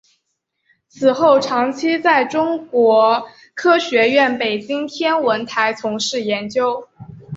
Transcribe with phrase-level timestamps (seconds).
[0.87, 6.87] 此后长期在中国科学院北京天文台从事研究。